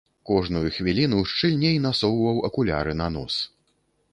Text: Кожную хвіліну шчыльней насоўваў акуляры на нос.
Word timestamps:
Кожную 0.27 0.61
хвіліну 0.77 1.19
шчыльней 1.31 1.77
насоўваў 1.85 2.41
акуляры 2.51 2.97
на 3.03 3.07
нос. 3.19 3.35